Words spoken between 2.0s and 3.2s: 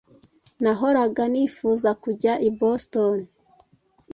kujya i Boston.